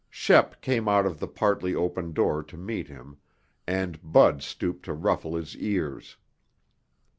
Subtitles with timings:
[0.09, 3.17] Shep came out of the partly open door to meet him,
[3.67, 6.17] and Bud stooped to ruffle his ears.